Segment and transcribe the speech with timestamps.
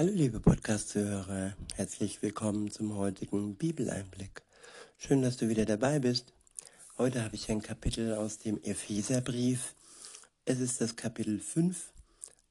[0.00, 4.40] Hallo liebe Podcast-Zuhörer, herzlich willkommen zum heutigen Bibeleinblick.
[4.96, 6.32] Schön, dass du wieder dabei bist.
[6.96, 9.74] Heute habe ich ein Kapitel aus dem Epheserbrief.
[10.46, 11.92] Es ist das Kapitel 5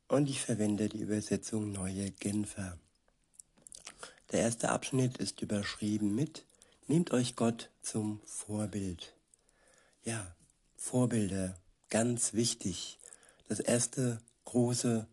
[0.09, 2.77] und ich verwende die Übersetzung Neue Genfer.
[4.31, 6.45] Der erste Abschnitt ist überschrieben mit
[6.86, 9.16] Nehmt euch Gott zum Vorbild.
[10.04, 10.36] Ja,
[10.75, 11.59] Vorbilder,
[11.89, 13.00] ganz wichtig.
[13.47, 15.07] Das erste große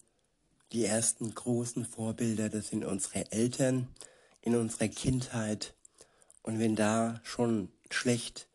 [0.73, 3.89] die ersten großen Vorbilder, das sind unsere Eltern
[4.43, 5.75] in unserer Kindheit.
[6.43, 8.49] Und wenn da schon schlecht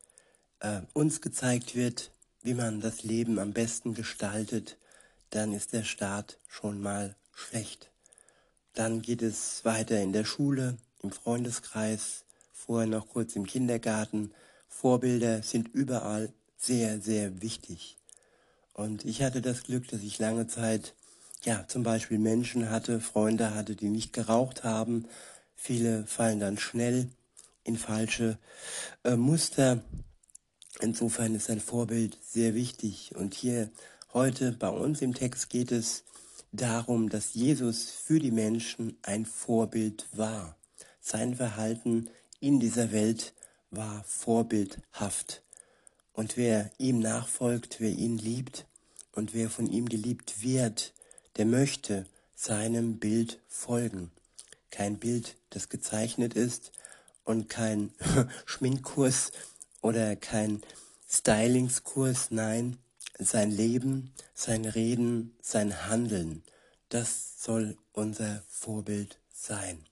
[0.60, 2.10] äh, uns gezeigt wird,
[2.42, 4.76] wie man das Leben am besten gestaltet,
[5.30, 7.90] dann ist der Start schon mal schlecht.
[8.74, 14.32] Dann geht es weiter in der Schule, im Freundeskreis, vorher noch kurz im Kindergarten.
[14.68, 17.98] Vorbilder sind überall sehr, sehr wichtig.
[18.72, 20.94] Und ich hatte das Glück, dass ich lange Zeit
[21.44, 25.06] ja, zum Beispiel Menschen hatte, Freunde hatte, die nicht geraucht haben.
[25.56, 27.08] Viele fallen dann schnell
[27.64, 28.38] in falsche
[29.04, 29.82] äh, Muster.
[30.80, 33.14] Insofern ist ein Vorbild sehr wichtig.
[33.16, 33.70] Und hier
[34.12, 36.04] heute bei uns im Text geht es
[36.52, 40.56] darum, dass Jesus für die Menschen ein Vorbild war.
[41.00, 42.08] Sein Verhalten
[42.40, 43.32] in dieser Welt
[43.70, 45.42] war vorbildhaft.
[46.12, 48.66] Und wer ihm nachfolgt, wer ihn liebt
[49.12, 50.92] und wer von ihm geliebt wird,
[51.36, 54.10] der möchte seinem Bild folgen.
[54.70, 56.72] Kein Bild, das gezeichnet ist
[57.24, 57.92] und kein
[58.46, 59.32] Schminkkurs
[59.80, 60.62] oder kein
[61.08, 62.78] Stylingskurs, nein,
[63.18, 66.42] sein Leben, sein Reden, sein Handeln,
[66.88, 69.84] das soll unser Vorbild sein.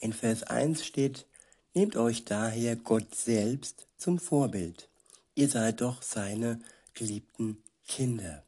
[0.00, 1.26] In Vers 1 steht,
[1.74, 4.88] Nehmt euch daher Gott selbst zum Vorbild.
[5.36, 6.60] Ihr seid doch seine
[6.94, 8.42] geliebten Kinder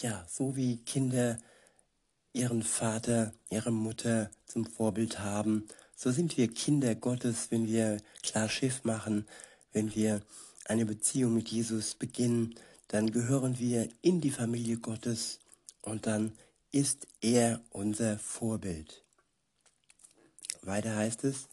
[0.00, 1.38] ja, so wie Kinder
[2.32, 8.48] ihren Vater, ihre Mutter zum Vorbild haben, so sind wir Kinder Gottes, wenn wir klar
[8.48, 9.26] Schiff machen,
[9.72, 10.22] wenn wir
[10.66, 12.54] eine Beziehung mit Jesus beginnen,
[12.88, 15.40] dann gehören wir in die Familie Gottes
[15.82, 16.32] und dann
[16.70, 19.02] ist er unser Vorbild.
[20.62, 21.48] Weiter heißt es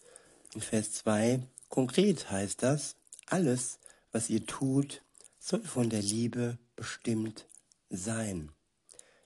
[0.54, 2.96] in Vers 2, konkret heißt das,
[3.26, 3.80] alles,
[4.12, 5.02] was ihr tut,
[5.40, 7.48] soll von der Liebe bestimmt
[7.90, 8.52] sein.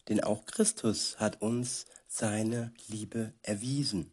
[0.08, 4.12] Denn auch Christus hat uns seine Liebe erwiesen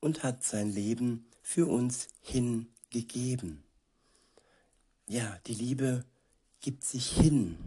[0.00, 3.62] und hat sein Leben für uns hingegeben.
[5.08, 6.04] Ja, die Liebe
[6.60, 7.58] gibt sich hin.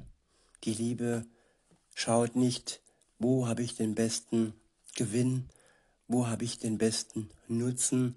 [0.63, 1.25] Die Liebe
[1.93, 2.81] schaut nicht,
[3.19, 4.53] wo habe ich den besten
[4.95, 5.49] Gewinn,
[6.07, 8.15] wo habe ich den besten Nutzen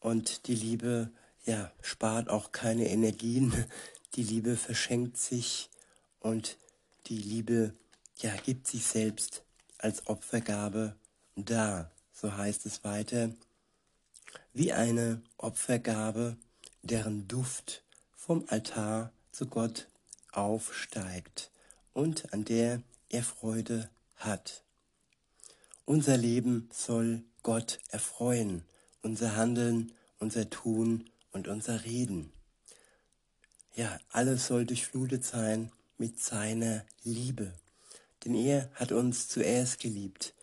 [0.00, 1.10] und die Liebe
[1.44, 3.52] ja spart auch keine Energien.
[4.14, 5.68] Die Liebe verschenkt sich
[6.18, 6.56] und
[7.08, 7.74] die Liebe
[8.18, 9.42] ja, gibt sich selbst
[9.78, 10.96] als Opfergabe
[11.36, 13.30] dar, so heißt es weiter,
[14.52, 16.36] wie eine Opfergabe,
[16.82, 17.82] deren Duft
[18.14, 19.88] vom Altar zu Gott
[20.32, 21.50] aufsteigt
[21.92, 24.62] und an der er Freude hat.
[25.84, 28.64] Unser Leben soll Gott erfreuen,
[29.02, 32.32] unser Handeln, unser Tun und unser Reden.
[33.74, 37.52] Ja, alles soll durchflutet sein mit seiner Liebe.
[38.24, 40.34] Denn er hat uns zuerst geliebt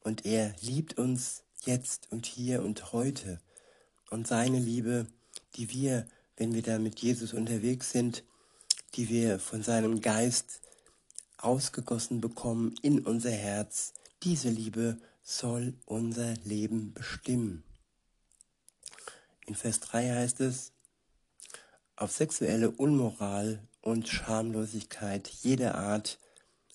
[0.00, 3.40] und er liebt uns jetzt und hier und heute.
[4.10, 5.06] Und seine Liebe,
[5.56, 8.24] die wir, wenn wir da mit Jesus unterwegs sind,
[8.94, 10.60] die wir von seinem Geist
[11.38, 13.92] ausgegossen bekommen in unser Herz,
[14.22, 17.64] diese Liebe soll unser Leben bestimmen.
[19.46, 20.72] In Vers 3 heißt es,
[21.96, 26.18] auf sexuelle Unmoral und Schamlosigkeit jeder Art,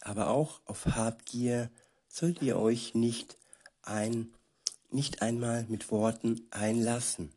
[0.02, 1.72] aber auch auf Habgier
[2.08, 3.40] sollt ihr euch nicht
[3.81, 4.31] ein,
[4.92, 7.31] nicht einmal mit Worten einlassen.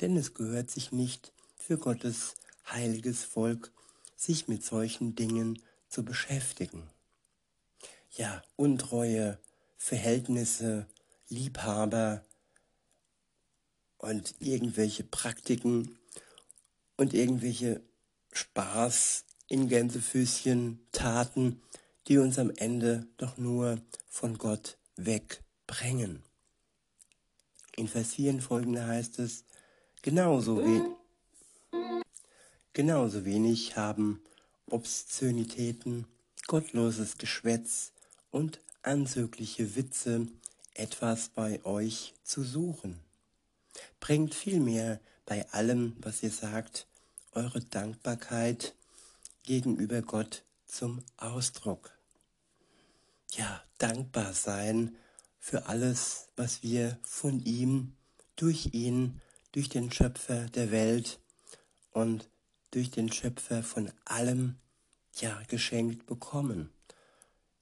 [0.00, 2.34] Denn es gehört sich nicht für Gottes
[2.68, 3.70] heiliges Volk,
[4.16, 6.82] sich mit solchen Dingen zu beschäftigen.
[8.10, 9.38] Ja, Untreue,
[9.76, 10.88] Verhältnisse,
[11.28, 12.24] Liebhaber
[13.98, 15.96] und irgendwelche Praktiken
[16.96, 17.82] und irgendwelche
[18.36, 21.62] Spaß in Gänsefüßchen Taten,
[22.06, 26.22] die uns am Ende doch nur von Gott wegbringen.
[27.76, 29.44] In Vers 4 folgende heißt es,
[30.02, 30.96] genauso, we
[32.74, 34.22] genauso wenig haben
[34.68, 36.06] Obszönitäten,
[36.46, 37.92] gottloses Geschwätz
[38.30, 40.26] und anzügliche Witze
[40.74, 43.00] etwas bei euch zu suchen.
[43.98, 46.86] Bringt vielmehr bei allem, was ihr sagt,
[47.36, 48.74] eure Dankbarkeit
[49.42, 51.92] gegenüber Gott zum Ausdruck.
[53.32, 54.96] Ja, dankbar sein
[55.38, 57.94] für alles, was wir von ihm,
[58.36, 59.20] durch ihn,
[59.52, 61.20] durch den Schöpfer der Welt
[61.92, 62.28] und
[62.70, 64.56] durch den Schöpfer von allem,
[65.16, 66.70] ja, geschenkt bekommen.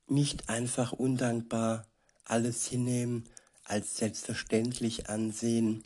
[0.07, 1.87] Nicht einfach undankbar
[2.25, 3.29] alles hinnehmen,
[3.65, 5.83] als selbstverständlich ansehen,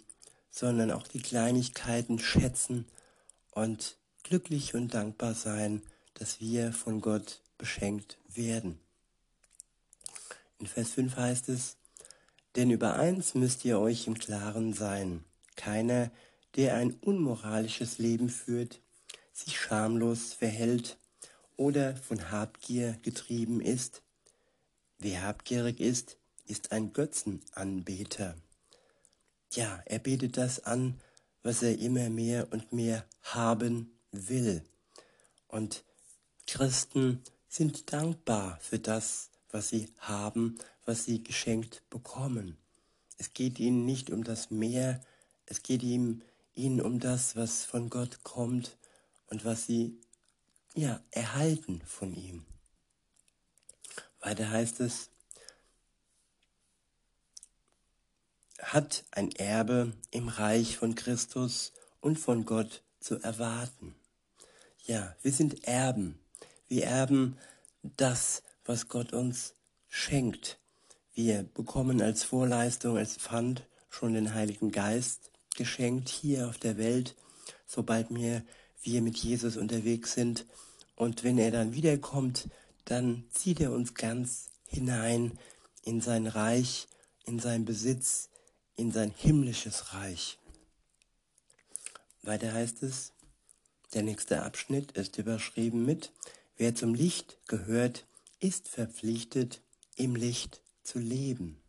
[0.50, 2.86] sondern auch die Kleinigkeiten schätzen
[3.58, 5.82] und glücklich und dankbar sein,
[6.14, 8.78] dass wir von Gott beschenkt werden.
[10.58, 11.76] In Vers 5 heißt es,
[12.56, 15.24] denn über eins müsst ihr euch im Klaren sein.
[15.56, 16.10] Keiner,
[16.56, 18.80] der ein unmoralisches Leben führt,
[19.32, 20.98] sich schamlos verhält
[21.56, 24.02] oder von Habgier getrieben ist.
[24.98, 26.16] Wer habgierig ist,
[26.46, 28.36] ist ein Götzenanbeter.
[29.52, 31.00] Ja, er betet das an,
[31.42, 34.62] was er immer mehr und mehr haben will.
[35.48, 35.84] Und
[36.46, 42.56] Christen sind dankbar für das, was sie haben, was sie geschenkt bekommen.
[43.16, 45.00] Es geht ihnen nicht um das Mehr,
[45.46, 46.22] es geht ihm,
[46.54, 48.76] ihnen um das, was von Gott kommt
[49.28, 49.98] und was sie
[50.74, 52.44] ja, erhalten von ihm.
[54.20, 55.10] Weiter heißt es,
[58.72, 63.94] hat ein Erbe im Reich von Christus und von Gott zu erwarten.
[64.84, 66.18] Ja, wir sind Erben.
[66.66, 67.38] Wir erben
[67.82, 69.54] das, was Gott uns
[69.88, 70.58] schenkt.
[71.14, 77.16] Wir bekommen als Vorleistung, als Pfand schon den Heiligen Geist geschenkt hier auf der Welt,
[77.66, 78.44] sobald wir,
[78.82, 80.44] wir mit Jesus unterwegs sind.
[80.94, 82.48] Und wenn er dann wiederkommt,
[82.84, 85.38] dann zieht er uns ganz hinein
[85.84, 86.86] in sein Reich,
[87.24, 88.28] in sein Besitz,
[88.78, 90.38] in sein himmlisches Reich.
[92.22, 93.12] Weiter heißt es,
[93.92, 96.12] der nächste Abschnitt ist überschrieben mit,
[96.56, 98.06] wer zum Licht gehört,
[98.38, 99.60] ist verpflichtet,
[99.96, 101.60] im Licht zu leben.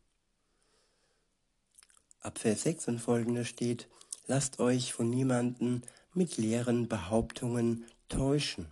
[2.20, 3.88] Ab Vers 6 und folgende steht,
[4.28, 5.82] lasst euch von niemanden
[6.14, 8.66] mit leeren Behauptungen täuschen.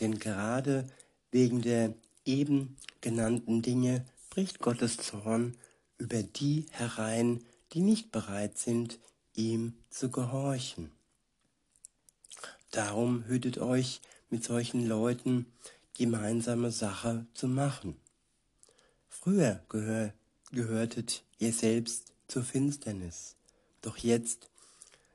[0.00, 0.88] Denn gerade
[1.30, 1.94] wegen der
[2.24, 5.58] eben genannten Dinge bricht Gottes Zorn
[5.98, 8.98] über die herein, die nicht bereit sind,
[9.34, 10.90] ihm zu gehorchen.
[12.70, 14.00] Darum hütet euch,
[14.30, 15.46] mit solchen Leuten
[15.96, 17.96] gemeinsame Sache zu machen.
[19.08, 20.12] Früher gehör,
[20.50, 23.36] gehörtet ihr selbst zur Finsternis,
[23.80, 24.50] doch jetzt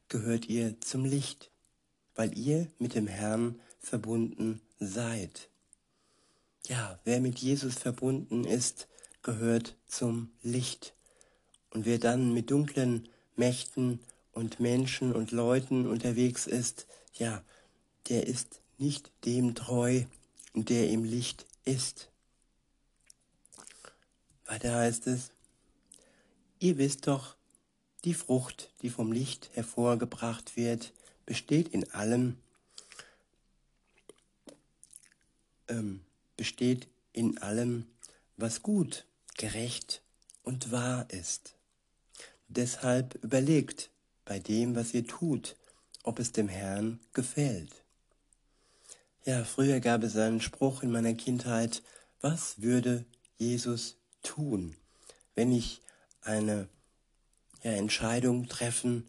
[0.07, 1.51] gehört ihr zum Licht,
[2.15, 5.49] weil ihr mit dem Herrn verbunden seid.
[6.67, 8.87] Ja, wer mit Jesus verbunden ist,
[9.21, 10.93] gehört zum Licht.
[11.71, 13.99] Und wer dann mit dunklen Mächten
[14.31, 17.43] und Menschen und Leuten unterwegs ist, ja,
[18.09, 20.03] der ist nicht dem treu,
[20.53, 22.09] der im Licht ist.
[24.45, 25.31] Weiter heißt es,
[26.59, 27.35] ihr wisst doch,
[28.05, 30.93] die Frucht, die vom Licht hervorgebracht wird,
[31.25, 32.37] besteht in allem,
[35.67, 36.01] ähm,
[36.37, 37.85] besteht in allem,
[38.37, 39.05] was gut
[39.39, 40.03] gerecht
[40.43, 41.55] und wahr ist.
[42.49, 43.89] Deshalb überlegt
[44.25, 45.55] bei dem, was ihr tut,
[46.03, 47.83] ob es dem Herrn gefällt.
[49.25, 51.81] Ja, früher gab es einen Spruch in meiner Kindheit,
[52.21, 53.05] was würde
[53.37, 54.75] Jesus tun,
[55.35, 55.81] wenn ich
[56.21, 56.67] eine
[57.63, 59.07] ja, Entscheidung treffen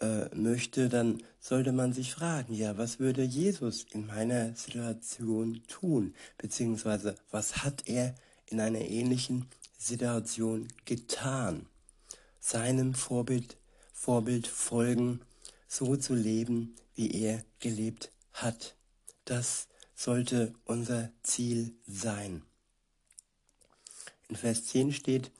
[0.00, 6.14] äh, möchte, dann sollte man sich fragen, ja, was würde Jesus in meiner Situation tun,
[6.38, 8.14] beziehungsweise was hat er
[8.50, 9.46] in einer ähnlichen
[9.78, 11.66] Situation getan.
[12.40, 13.56] Seinem Vorbild,
[13.92, 15.20] Vorbild folgen,
[15.68, 18.74] so zu leben, wie er gelebt hat.
[19.24, 22.42] Das sollte unser Ziel sein.
[24.28, 25.30] In Vers 10 steht,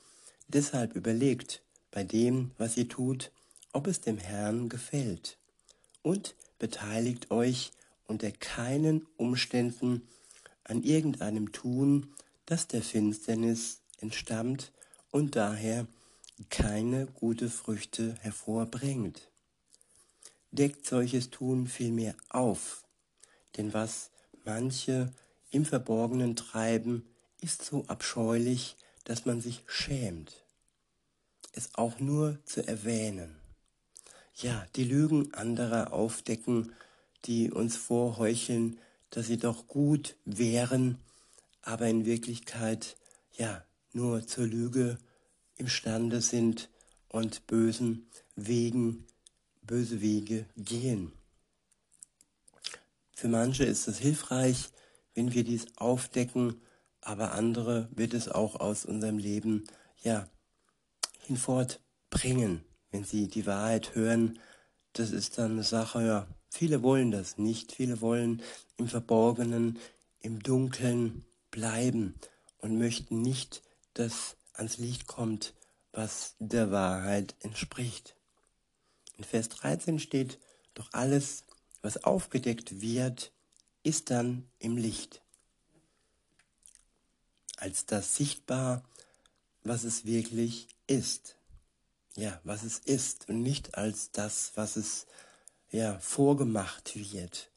[0.49, 3.33] deshalb überlegt bei dem, was ihr tut,
[3.73, 5.39] ob es dem Herrn gefällt
[6.03, 7.73] und beteiligt euch
[8.07, 10.03] unter keinen Umständen
[10.65, 12.15] an irgendeinem Tun,
[12.51, 14.73] das der Finsternis entstammt
[15.13, 15.87] und daher
[16.49, 19.31] keine gute Früchte hervorbringt.
[20.51, 22.83] Deckt solches Tun vielmehr auf,
[23.57, 24.11] denn was
[24.45, 25.13] manche
[25.53, 27.05] im Verborgenen treiben,
[27.41, 30.45] ist so abscheulich, dass man sich schämt,
[31.53, 33.37] es auch nur zu erwähnen.
[34.35, 36.73] Ja, die Lügen anderer aufdecken,
[37.27, 38.81] die uns vorheucheln,
[39.11, 40.99] dass sie doch gut wären,
[41.63, 42.97] aber in Wirklichkeit
[43.33, 44.99] ja nur zur Lüge
[45.57, 46.71] imstande sind
[47.09, 49.07] und bösen Wegen,
[49.63, 51.13] böse Wege gehen.
[53.13, 54.71] Für manche ist es hilfreich,
[55.15, 56.61] wenn wir dies aufdecken,
[57.03, 59.65] aber andere wird es auch aus unserem Leben
[60.03, 60.29] ja,
[61.27, 64.39] hinfortbringen, wenn sie die Wahrheit hören.
[64.93, 67.73] Das ist dann eine Sache, ja, viele wollen das nicht.
[67.73, 68.43] Viele wollen
[68.77, 69.79] im Verborgenen,
[70.21, 72.15] im Dunkeln bleiben
[72.59, 73.63] und möchten nicht,
[73.95, 75.55] dass ans Licht kommt,
[75.93, 78.15] was der Wahrheit entspricht.
[79.17, 80.39] In Vers 13 steht,
[80.75, 81.45] doch alles,
[81.83, 83.33] was aufgedeckt wird,
[83.83, 85.23] ist dann im Licht.
[87.57, 88.83] Als das sichtbar,
[89.65, 91.37] was es wirklich ist.
[92.17, 95.07] Ja, was es ist und nicht als das, was es
[95.71, 97.51] ja vorgemacht wird.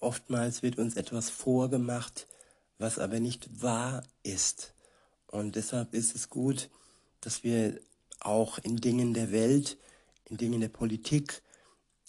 [0.00, 2.26] Oftmals wird uns etwas vorgemacht,
[2.78, 4.74] was aber nicht wahr ist.
[5.26, 6.70] Und deshalb ist es gut,
[7.20, 7.80] dass wir
[8.20, 9.78] auch in Dingen der Welt,
[10.24, 11.42] in Dingen der Politik,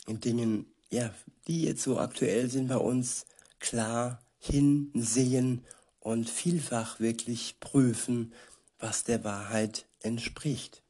[0.07, 1.13] in Dingen, ja,
[1.47, 3.25] die jetzt so aktuell sind bei uns,
[3.59, 5.65] klar hinsehen
[5.99, 8.33] und vielfach wirklich prüfen,
[8.79, 10.83] was der Wahrheit entspricht.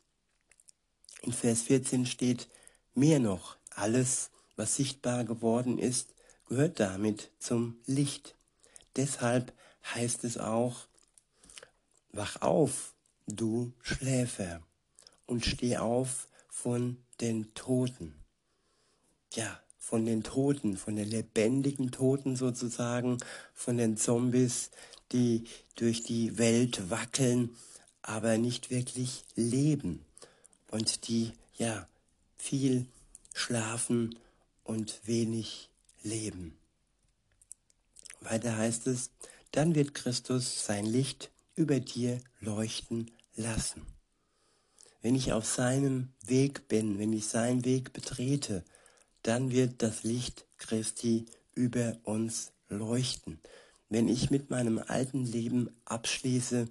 [1.22, 2.50] In Vers 14 steht,
[2.94, 6.14] mehr noch, alles, was sichtbar geworden ist,
[6.48, 8.36] gehört damit zum Licht.
[8.96, 9.54] Deshalb
[9.94, 10.88] heißt es auch,
[12.12, 12.94] wach auf,
[13.28, 14.62] du Schläfer,
[15.26, 18.16] und steh auf von den Toten.
[19.34, 23.18] Ja, von den Toten, von den lebendigen Toten sozusagen,
[23.54, 24.72] von den Zombies,
[25.12, 27.56] die durch die Welt wackeln,
[28.02, 30.04] aber nicht wirklich leben
[30.72, 31.88] und die ja
[32.38, 32.88] viel
[33.34, 34.18] schlafen
[34.64, 35.70] und wenig
[36.04, 36.58] leben.
[38.22, 39.12] Weiter heißt es,
[39.56, 43.84] dann wird Christus sein Licht über dir leuchten lassen.
[45.02, 48.66] Wenn ich auf seinem Weg bin, wenn ich seinen Weg betrete,
[49.24, 53.40] dann wird das Licht Christi über uns leuchten.
[53.88, 56.68] Wenn ich mit meinem alten Leben abschließe,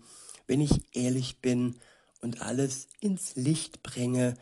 [0.46, 1.76] wenn ich ehrlich bin
[2.20, 4.34] und alles ins Licht bringe,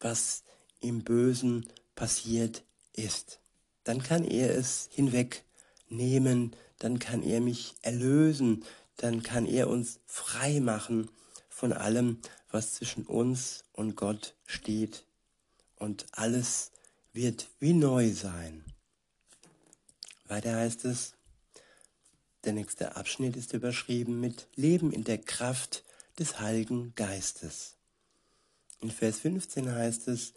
[0.00, 0.42] was
[0.80, 2.62] im Bösen passiert
[2.92, 3.40] ist,
[3.84, 8.64] dann kann er es hinwegnehmen, dann kann er mich erlösen,
[8.96, 11.10] dann kann er uns frei machen
[11.48, 15.04] von allem, was zwischen uns und Gott steht.
[15.76, 16.72] Und alles
[17.12, 18.64] wird wie neu sein.
[20.24, 21.14] Weiter heißt es,
[22.44, 25.84] der nächste Abschnitt ist überschrieben mit Leben in der Kraft
[26.18, 27.76] des Heiligen Geistes.
[28.80, 30.34] In Vers 15 heißt es,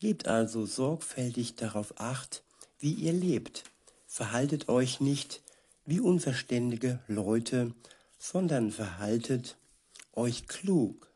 [0.00, 2.42] Gebt also sorgfältig darauf acht,
[2.78, 3.64] wie ihr lebt.
[4.06, 5.42] Verhaltet euch nicht
[5.86, 7.74] wie unverständige Leute,
[8.18, 9.56] sondern verhaltet
[10.12, 11.12] euch klug.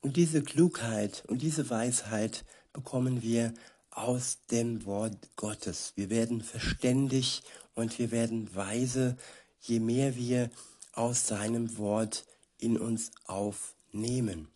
[0.00, 3.52] Und diese Klugheit und diese Weisheit bekommen wir
[3.90, 5.92] aus dem Wort Gottes.
[5.96, 7.42] Wir werden verständig
[7.74, 9.16] und wir werden weise,
[9.60, 10.50] je mehr wir
[10.92, 12.24] aus seinem Wort
[12.58, 14.48] in uns aufnehmen.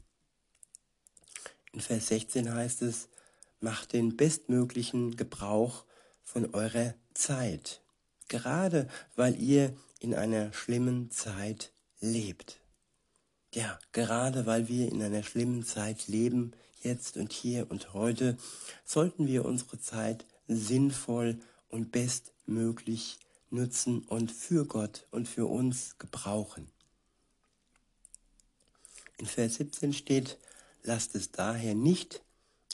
[1.72, 3.08] In Vers 16 heißt es,
[3.60, 5.84] macht den bestmöglichen Gebrauch
[6.22, 7.81] von eurer Zeit
[8.28, 12.60] gerade weil ihr in einer schlimmen Zeit lebt.
[13.54, 16.52] Ja, gerade weil wir in einer schlimmen Zeit leben,
[16.82, 18.36] jetzt und hier und heute,
[18.84, 21.38] sollten wir unsere Zeit sinnvoll
[21.68, 23.18] und bestmöglich
[23.50, 26.70] nutzen und für Gott und für uns gebrauchen.
[29.18, 30.38] In Vers 17 steht,
[30.82, 32.22] lasst es daher nicht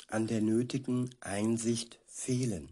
[0.07, 2.71] an der nötigen Einsicht fehlen,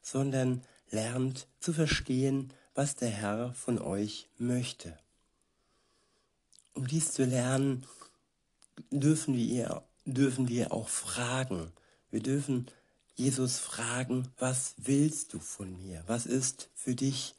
[0.00, 4.96] sondern lernt zu verstehen, was der Herr von euch möchte.
[6.74, 7.84] Um dies zu lernen,
[8.90, 11.72] dürfen wir, dürfen wir auch fragen.
[12.10, 12.68] Wir dürfen
[13.14, 16.02] Jesus fragen, was willst du von mir?
[16.06, 17.34] Was ist für dich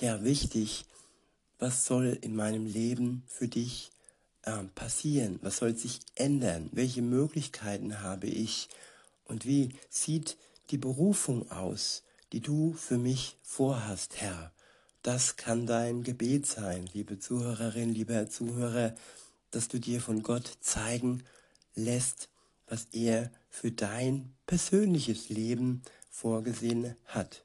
[0.00, 0.86] ja wichtig?
[1.58, 3.90] Was soll in meinem Leben für dich
[4.42, 5.38] äh, passieren?
[5.42, 6.70] Was soll sich ändern?
[6.72, 8.68] Welche Möglichkeiten habe ich?
[9.24, 10.38] Und wie sieht
[10.70, 14.52] die Berufung aus, die du für mich vorhast, Herr.
[15.02, 18.94] Das kann dein Gebet sein, liebe Zuhörerin, lieber Zuhörer,
[19.50, 21.22] dass du dir von Gott zeigen
[21.74, 22.28] lässt,
[22.66, 27.44] was er für dein persönliches Leben vorgesehen hat.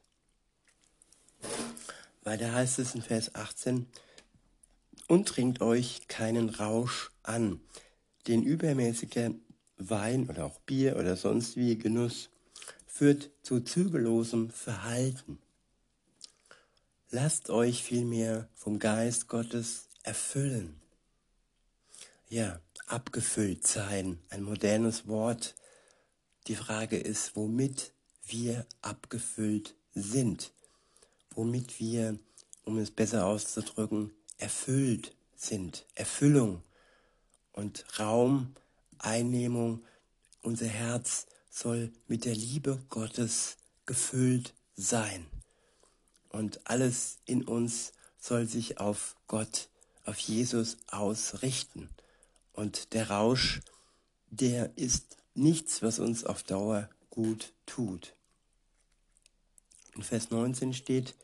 [2.22, 3.86] Weiter heißt es in Vers 18,
[5.08, 7.60] und trinkt euch keinen Rausch an,
[8.26, 9.30] den übermäßiger
[9.76, 12.30] Wein oder auch Bier oder sonst wie Genuss
[12.94, 15.40] führt zu zügellosem Verhalten.
[17.10, 20.80] Lasst euch vielmehr vom Geist Gottes erfüllen.
[22.28, 25.56] Ja, abgefüllt sein, ein modernes Wort.
[26.46, 27.92] Die Frage ist, womit
[28.26, 30.52] wir abgefüllt sind,
[31.30, 32.16] womit wir,
[32.64, 36.62] um es besser auszudrücken, erfüllt sind, Erfüllung.
[37.50, 39.84] und Raumeinnehmung.
[40.42, 43.56] Unser Herz soll mit der Liebe Gottes
[43.86, 45.24] gefüllt sein.
[46.28, 49.68] Und alles in uns soll sich auf Gott,
[50.04, 51.88] auf Jesus ausrichten.
[52.52, 53.60] Und der Rausch,
[54.30, 58.16] der ist nichts, was uns auf Dauer gut tut.
[59.94, 61.14] In Vers 19 steht,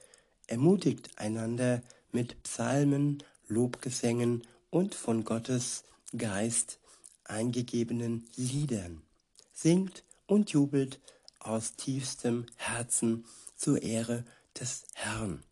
[0.47, 1.83] ermutigt einander
[2.13, 5.83] mit Psalmen, Lobgesängen und von Gottes
[6.17, 6.79] Geist
[7.25, 9.03] eingegebenen Liedern.
[9.53, 11.01] Singt und jubelt
[11.41, 13.25] aus tiefstem Herzen
[13.57, 14.25] zur Ehre
[14.59, 15.43] des Herrn.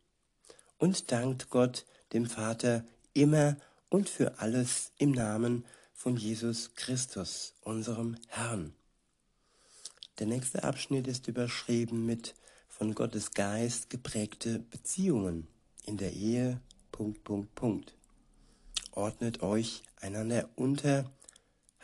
[0.78, 3.56] Und dankt Gott, dem Vater, immer
[3.88, 8.72] und für alles im Namen von Jesus Christus, unserem Herrn.
[10.20, 12.36] Der nächste Abschnitt ist überschrieben mit
[12.68, 15.48] von Gottes Geist geprägte Beziehungen
[15.86, 16.60] in der Ehe.
[16.92, 17.94] Punkt, Punkt, Punkt.
[18.92, 21.10] Ordnet euch einander unter,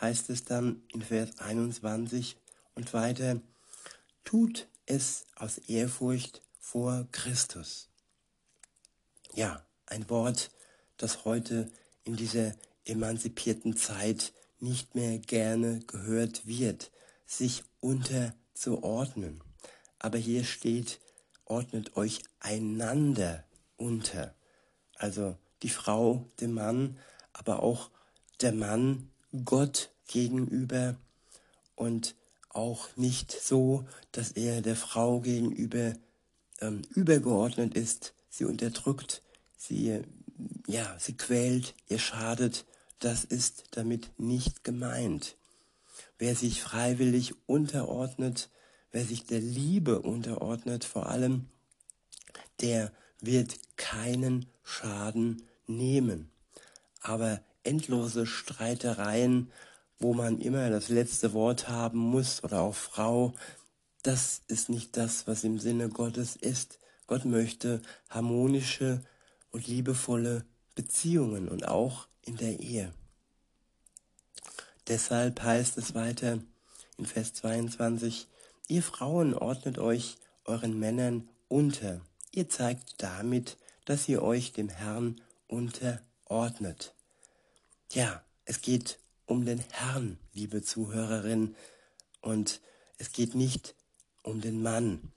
[0.00, 2.36] heißt es dann in Vers 21
[2.74, 3.40] und weiter,
[4.24, 7.88] tut es aus Ehrfurcht vor Christus.
[9.34, 10.50] Ja, ein Wort,
[10.96, 11.70] das heute
[12.04, 12.54] in dieser
[12.84, 16.90] emanzipierten Zeit nicht mehr gerne gehört wird,
[17.26, 19.42] sich unterzuordnen.
[19.98, 21.00] Aber hier steht,
[21.44, 23.44] ordnet euch einander
[23.76, 24.34] unter.
[24.96, 26.98] Also die Frau dem Mann,
[27.32, 27.90] aber auch
[28.40, 29.10] der Mann
[29.44, 30.96] Gott gegenüber
[31.74, 32.14] und
[32.54, 35.92] auch nicht so, dass er der Frau gegenüber
[36.60, 39.22] ähm, übergeordnet ist, sie unterdrückt,
[39.56, 40.00] sie,
[40.66, 42.64] ja, sie quält, ihr schadet.
[43.00, 45.36] Das ist damit nicht gemeint.
[46.18, 48.48] Wer sich freiwillig unterordnet,
[48.92, 51.46] wer sich der Liebe unterordnet vor allem,
[52.60, 56.30] der wird keinen Schaden nehmen.
[57.00, 59.50] Aber endlose Streitereien,
[60.04, 63.32] wo man immer das letzte Wort haben muss oder auch Frau,
[64.02, 66.78] das ist nicht das, was im Sinne Gottes ist.
[67.06, 69.02] Gott möchte harmonische
[69.50, 72.92] und liebevolle Beziehungen und auch in der Ehe.
[74.88, 76.38] Deshalb heißt es weiter
[76.98, 78.28] in Vers 22,
[78.68, 82.02] ihr Frauen ordnet euch euren Männern unter.
[82.30, 86.94] Ihr zeigt damit, dass ihr euch dem Herrn unterordnet.
[87.90, 91.54] Ja, es geht um den Herrn, liebe Zuhörerin,
[92.20, 92.60] und
[92.98, 93.74] es geht nicht
[94.22, 95.12] um den Mann.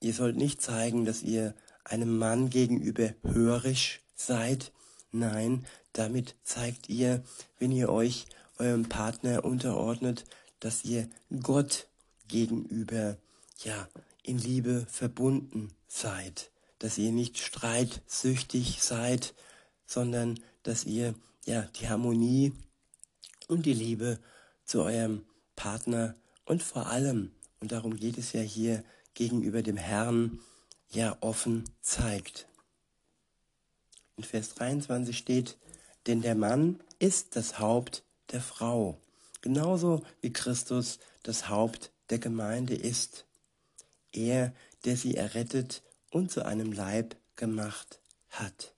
[0.00, 4.72] Ihr sollt nicht zeigen, dass ihr einem Mann gegenüber hörisch seid.
[5.10, 7.22] Nein, damit zeigt ihr,
[7.58, 8.26] wenn ihr euch
[8.58, 10.24] eurem Partner unterordnet,
[10.60, 11.08] dass ihr
[11.42, 11.88] Gott
[12.28, 13.16] gegenüber,
[13.64, 13.88] ja,
[14.22, 19.34] in Liebe verbunden seid, dass ihr nicht streitsüchtig seid,
[19.86, 22.52] sondern dass ihr, ja, die Harmonie
[23.52, 24.18] und die Liebe
[24.64, 26.14] zu eurem Partner
[26.46, 30.40] und vor allem, und darum geht es ja hier, gegenüber dem Herrn,
[30.88, 32.48] ja, offen zeigt.
[34.16, 35.58] In Vers 23 steht,
[36.06, 38.98] denn der Mann ist das Haupt der Frau,
[39.42, 43.26] genauso wie Christus das Haupt der Gemeinde ist.
[44.12, 44.54] Er,
[44.86, 48.74] der sie errettet und zu einem Leib gemacht hat.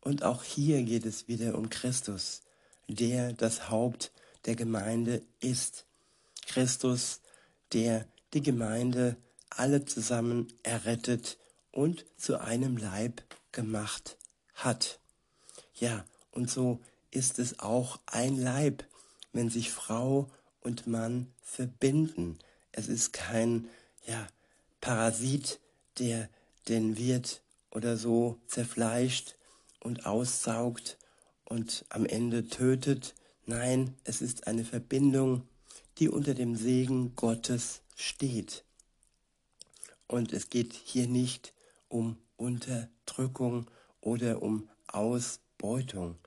[0.00, 2.42] Und auch hier geht es wieder um Christus,
[2.88, 4.12] der das Haupt
[4.46, 5.86] der Gemeinde ist.
[6.46, 7.20] Christus,
[7.72, 9.16] der die Gemeinde
[9.50, 11.38] alle zusammen errettet
[11.72, 14.16] und zu einem Leib gemacht
[14.54, 15.00] hat.
[15.74, 16.80] Ja, und so
[17.10, 18.84] ist es auch ein Leib,
[19.32, 20.30] wenn sich Frau
[20.60, 22.38] und Mann verbinden.
[22.72, 23.68] Es ist kein
[24.06, 24.26] ja,
[24.80, 25.60] Parasit,
[25.98, 26.28] der
[26.68, 29.36] den Wirt oder so zerfleischt
[29.80, 30.98] und aussaugt
[31.44, 33.14] und am Ende tötet.
[33.48, 35.46] Nein, es ist eine Verbindung,
[35.98, 38.64] die unter dem Segen Gottes steht.
[40.08, 41.52] Und es geht hier nicht
[41.88, 46.18] um Unterdrückung oder um Ausbeutung.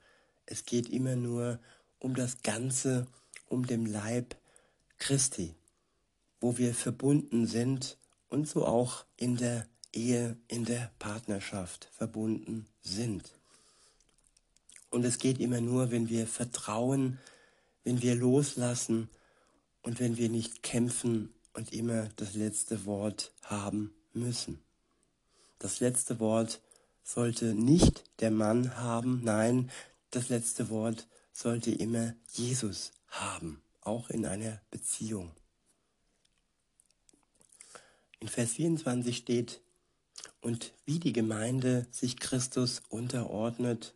[0.45, 1.59] Es geht immer nur
[1.99, 3.05] um das Ganze,
[3.49, 4.37] um den Leib
[4.97, 5.55] Christi,
[6.39, 7.97] wo wir verbunden sind
[8.29, 13.38] und so auch in der Ehe, in der Partnerschaft verbunden sind.
[14.89, 17.19] Und es geht immer nur, wenn wir vertrauen,
[17.83, 19.09] wenn wir loslassen
[19.81, 24.59] und wenn wir nicht kämpfen und immer das letzte Wort haben müssen.
[25.59, 26.61] Das letzte Wort
[27.03, 29.69] sollte nicht der Mann haben, nein,
[30.11, 35.31] das letzte Wort sollte immer Jesus haben, auch in einer Beziehung.
[38.19, 39.61] In Vers 24 steht,
[40.41, 43.93] und wie die Gemeinde sich Christus unterordnet,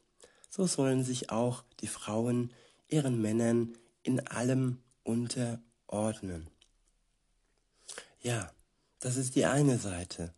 [0.55, 2.53] so sollen sich auch die Frauen
[2.87, 6.47] ihren Männern in allem unterordnen.
[8.21, 8.51] Ja,
[8.99, 10.31] das ist die eine Seite.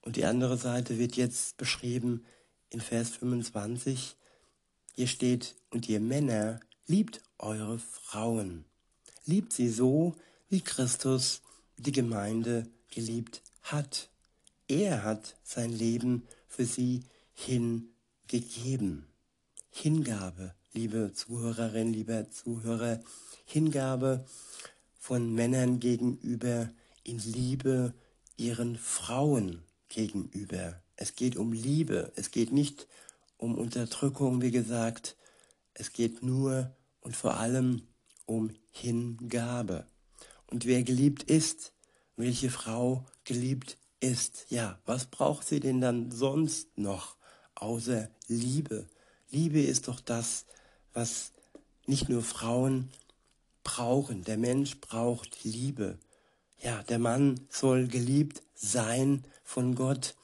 [0.00, 2.24] Und die andere Seite wird jetzt beschrieben
[2.70, 4.16] in Vers 25.
[4.94, 8.64] Hier steht, und ihr Männer liebt eure Frauen.
[9.26, 10.16] Liebt sie so,
[10.48, 11.42] wie Christus
[11.76, 14.08] die Gemeinde geliebt hat.
[14.66, 17.04] Er hat sein Leben für sie
[17.34, 19.07] hingegeben.
[19.80, 22.98] Hingabe, liebe Zuhörerin, lieber Zuhörer,
[23.44, 24.26] Hingabe
[24.98, 26.68] von Männern gegenüber
[27.04, 27.94] in Liebe
[28.36, 30.82] ihren Frauen gegenüber.
[30.96, 32.88] Es geht um Liebe, es geht nicht
[33.36, 35.16] um Unterdrückung, wie gesagt,
[35.74, 37.82] es geht nur und vor allem
[38.26, 39.86] um Hingabe.
[40.46, 41.72] Und wer geliebt ist,
[42.16, 47.16] welche Frau geliebt ist, ja, was braucht sie denn dann sonst noch
[47.54, 48.88] außer Liebe?
[49.30, 50.46] Liebe ist doch das,
[50.94, 51.32] was
[51.86, 52.90] nicht nur Frauen
[53.62, 54.24] brauchen.
[54.24, 55.98] Der Mensch braucht Liebe.
[56.60, 60.14] Ja, der Mann soll geliebt sein von Gott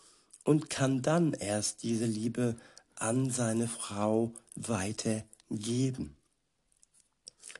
[0.44, 2.56] und kann dann erst diese Liebe
[2.96, 6.16] an seine Frau weitergeben.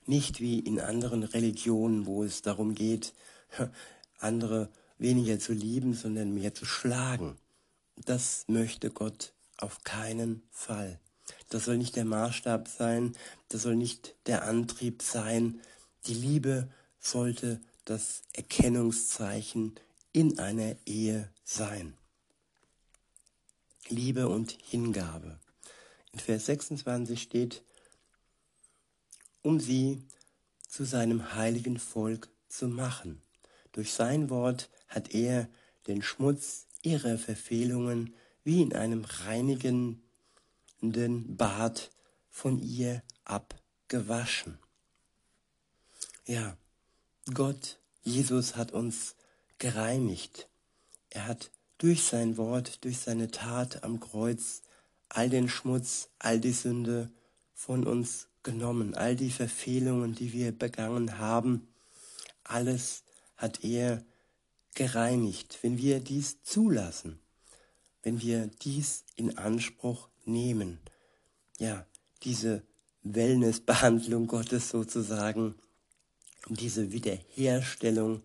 [0.07, 3.15] Nicht wie in anderen Religionen, wo es darum geht,
[4.19, 7.37] andere weniger zu lieben, sondern mehr zu schlagen.
[8.05, 11.01] Das möchte Gott auf keinen Fall.
[11.49, 13.17] Das soll nicht der Maßstab sein,
[13.49, 15.61] das soll nicht der Antrieb sein.
[16.07, 19.75] Die Liebe sollte das Erkennungszeichen
[20.13, 21.95] in einer Ehe sein.
[23.89, 25.39] Liebe und Hingabe.
[26.13, 27.63] In Vers 26 steht,
[29.43, 30.03] um sie
[30.69, 33.21] zu seinem heiligen Volk zu machen.
[33.73, 35.49] Durch sein Wort hat er
[35.87, 39.05] den Schmutz ihrer Verfehlungen wie in einem
[40.85, 41.91] reinigenden Bad
[42.31, 44.59] von ihr abgewaschen.
[46.27, 46.57] Ja,
[47.33, 49.15] Gott, Jesus hat uns
[49.59, 50.49] gereinigt.
[51.11, 54.63] Er hat durch sein Wort, durch seine Tat am Kreuz
[55.09, 57.11] all den Schmutz, all die Sünde
[57.55, 61.69] von uns genommen, all die Verfehlungen, die wir begangen haben,
[62.43, 63.05] alles
[63.37, 64.05] hat er
[64.75, 65.59] gereinigt.
[65.63, 67.21] Wenn wir dies zulassen,
[68.03, 70.79] wenn wir dies in Anspruch nehmen,
[71.59, 71.87] ja,
[72.23, 72.63] diese
[73.03, 75.55] Wellnessbehandlung Gottes sozusagen,
[76.49, 78.23] diese Wiederherstellung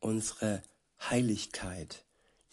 [0.00, 0.62] unserer
[1.00, 2.04] Heiligkeit,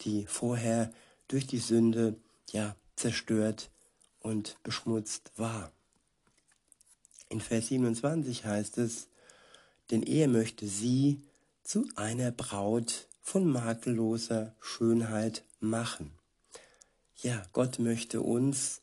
[0.02, 0.94] die vorher
[1.28, 2.16] durch die Sünde
[2.52, 3.70] ja zerstört
[4.20, 5.72] und beschmutzt war.
[7.30, 9.08] In Vers 27 heißt es,
[9.92, 11.22] denn er möchte sie
[11.64, 16.19] zu einer Braut von makelloser Schönheit machen.
[17.22, 18.80] Ja, Gott möchte uns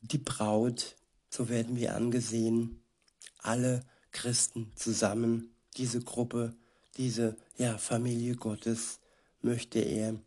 [0.00, 0.96] die Braut,
[1.28, 2.82] so werden wir angesehen,
[3.38, 6.56] alle Christen zusammen, diese Gruppe,
[6.96, 8.98] diese ja, Familie Gottes
[9.40, 10.20] möchte er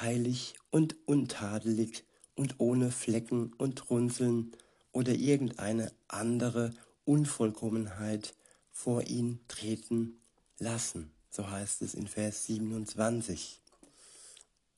[0.00, 2.04] heilig und untadelig
[2.36, 4.52] und ohne Flecken und Runzeln
[4.92, 6.72] oder irgendeine andere
[7.04, 8.36] Unvollkommenheit
[8.70, 10.20] vor ihn treten
[10.58, 11.10] lassen.
[11.28, 13.61] So heißt es in Vers 27.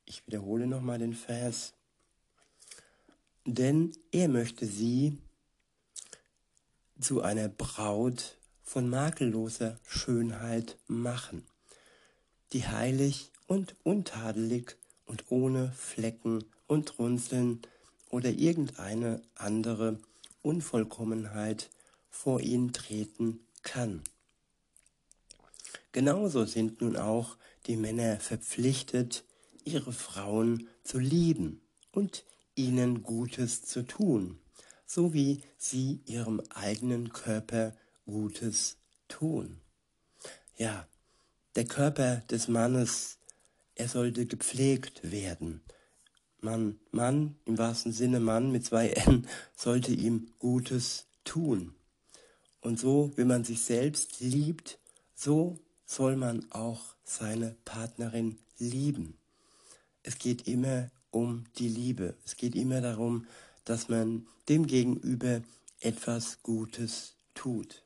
[0.07, 1.75] Ich wiederhole nochmal den Vers.
[3.47, 5.19] Denn er möchte sie
[7.01, 11.47] zu einer Braut von makelloser Schönheit machen,
[12.53, 17.63] die heilig und untadelig und ohne Flecken und Runzeln
[18.11, 19.99] oder irgendeine andere
[20.43, 21.71] Unvollkommenheit
[22.11, 24.03] vor ihn treten kann.
[25.93, 27.37] Genauso sind nun auch
[27.67, 29.25] die Männer verpflichtet,
[29.65, 32.25] ihre Frauen zu lieben und
[32.55, 34.39] ihnen Gutes zu tun
[34.87, 37.75] so wie sie ihrem eigenen Körper
[38.07, 38.77] Gutes
[39.09, 39.61] tun.
[40.57, 40.87] Ja,
[41.57, 43.19] der Körper des Mannes,
[43.75, 45.63] er sollte gepflegt werden.
[46.41, 51.75] Mann, Mann, im wahrsten Sinne Mann mit zwei N, sollte ihm Gutes tun.
[52.61, 54.79] Und so, wenn man sich selbst liebt,
[55.15, 59.19] so soll man auch seine Partnerin lieben.
[60.05, 62.15] Es geht immer um die Liebe.
[62.25, 63.27] Es geht immer darum,
[63.65, 65.43] dass man dem Gegenüber
[65.81, 67.83] etwas Gutes tut.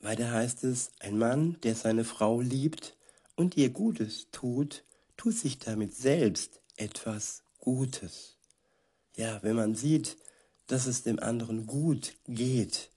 [0.00, 2.96] Weiter heißt es, ein Mann, der seine Frau liebt
[3.34, 4.84] und ihr Gutes tut,
[5.16, 8.36] tut sich damit selbst etwas Gutes.
[9.16, 10.16] Ja, wenn man sieht,
[10.68, 12.90] dass es dem anderen gut geht,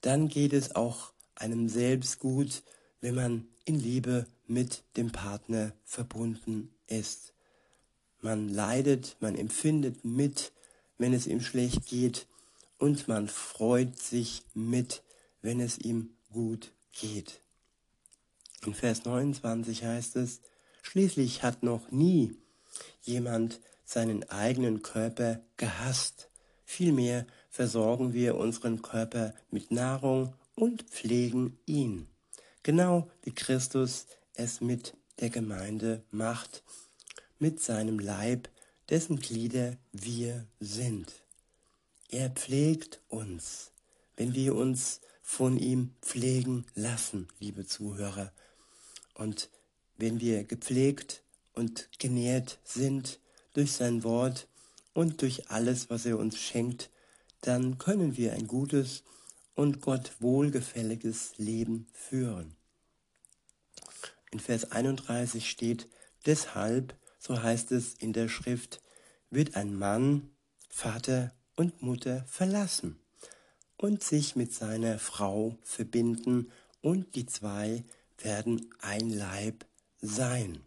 [0.00, 2.64] dann geht es auch einem selbst gut,
[3.00, 7.34] wenn man in Liebe mit dem Partner verbunden ist.
[8.22, 10.52] Man leidet, man empfindet mit,
[10.96, 12.26] wenn es ihm schlecht geht
[12.78, 15.02] und man freut sich mit,
[15.42, 17.42] wenn es ihm gut geht.
[18.64, 20.40] In Vers 29 heißt es,
[20.80, 22.38] schließlich hat noch nie
[23.02, 26.30] jemand seinen eigenen Körper gehasst.
[26.64, 32.08] Vielmehr versorgen wir unseren Körper mit Nahrung und pflegen ihn.
[32.68, 34.04] Genau wie Christus
[34.34, 36.62] es mit der Gemeinde macht,
[37.38, 38.50] mit seinem Leib,
[38.90, 41.10] dessen Glieder wir sind.
[42.10, 43.70] Er pflegt uns,
[44.18, 48.32] wenn wir uns von ihm pflegen lassen, liebe Zuhörer.
[49.14, 49.48] Und
[49.96, 51.22] wenn wir gepflegt
[51.54, 53.18] und genährt sind
[53.54, 54.46] durch sein Wort
[54.92, 56.90] und durch alles, was er uns schenkt,
[57.40, 59.04] dann können wir ein gutes
[59.58, 62.54] und Gott wohlgefälliges Leben führen.
[64.30, 65.88] In Vers 31 steht,
[66.26, 68.80] deshalb, so heißt es in der Schrift,
[69.30, 70.30] wird ein Mann
[70.68, 73.00] Vater und Mutter verlassen
[73.76, 77.82] und sich mit seiner Frau verbinden und die zwei
[78.18, 79.66] werden ein Leib
[80.00, 80.60] sein.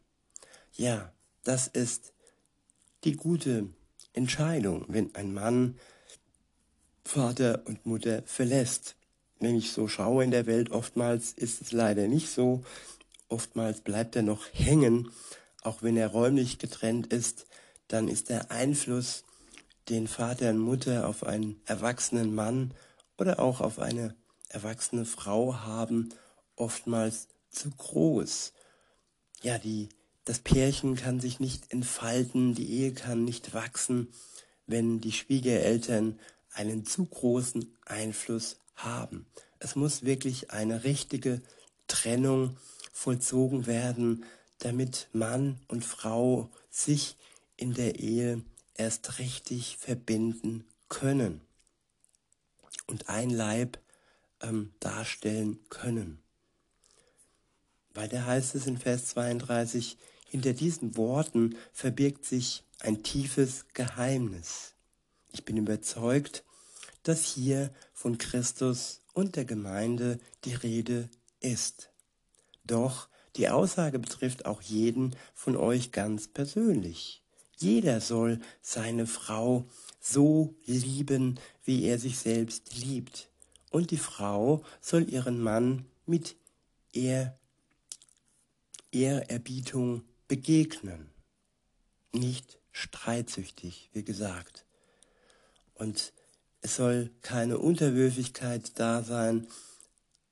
[0.74, 2.12] Ja, das ist
[3.06, 3.70] die gute
[4.12, 5.80] Entscheidung, wenn ein Mann
[7.04, 8.96] Vater und Mutter verlässt.
[9.40, 12.64] Wenn ich so schaue in der Welt, oftmals ist es leider nicht so.
[13.28, 15.12] Oftmals bleibt er noch hängen,
[15.62, 17.46] auch wenn er räumlich getrennt ist,
[17.88, 19.24] dann ist der Einfluss,
[19.90, 22.74] den Vater und Mutter auf einen erwachsenen Mann
[23.18, 24.16] oder auch auf eine
[24.50, 26.10] erwachsene Frau haben,
[26.56, 28.54] oftmals zu groß.
[29.42, 29.90] Ja, die,
[30.24, 34.10] das Pärchen kann sich nicht entfalten, die Ehe kann nicht wachsen,
[34.68, 36.20] wenn die Schwiegereltern
[36.54, 39.26] einen zu großen Einfluss haben.
[39.60, 41.42] Es muss wirklich eine richtige
[41.88, 42.58] Trennung
[42.92, 44.26] vollzogen werden,
[44.60, 47.18] damit Mann und Frau sich
[47.58, 48.44] in der Ehe
[48.76, 51.42] erst richtig verbinden können
[52.88, 53.80] und ein Leib
[54.42, 56.22] ähm, darstellen können.
[57.94, 64.74] Weiter heißt es in Vers 32, hinter diesen Worten verbirgt sich ein tiefes Geheimnis.
[65.32, 66.44] Ich bin überzeugt,
[67.04, 71.92] dass hier von Christus und der Gemeinde die Rede ist.
[72.64, 77.24] Doch die Aussage betrifft auch jeden von euch ganz persönlich.
[77.58, 83.30] Jeder soll seine Frau so lieben, wie er sich selbst liebt.
[83.70, 86.36] Und die Frau soll ihren Mann mit
[86.92, 87.38] Ehr,
[88.92, 91.10] Ehrerbietung begegnen.
[92.12, 94.66] Nicht streitsüchtig, wie gesagt.
[95.82, 96.14] Und
[96.62, 99.48] es soll keine Unterwürfigkeit da sein,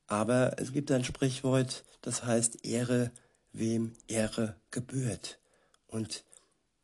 [0.05, 3.09] aber es gibt ein Sprichwort, das heißt Ehre,
[3.51, 5.39] wem Ehre gebührt.
[5.87, 6.23] Und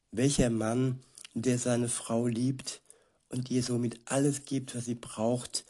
[0.10, 1.04] welcher Mann,
[1.36, 2.82] der seine Frau liebt
[3.30, 5.63] und ihr somit alles gibt, was sie braucht,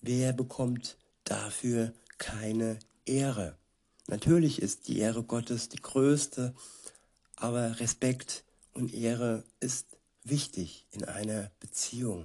[0.00, 3.58] wer bekommt dafür keine Ehre?
[4.06, 6.54] Natürlich ist die Ehre Gottes die größte,
[7.36, 12.24] aber Respekt und Ehre ist wichtig in einer Beziehung.